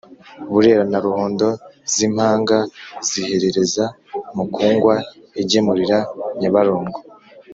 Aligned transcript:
burera 0.51 0.83
na 0.91 0.99
ruhondo 1.05 1.47
z’impanga 1.93 2.57
zihereza 3.07 3.85
mukungwa 4.35 4.93
igemurira 5.41 5.97
nyabarongo. 6.39 6.99